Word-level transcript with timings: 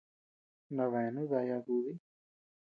Nabeánu 0.75 1.29
daya 1.29 1.57
dudi. 1.65 1.99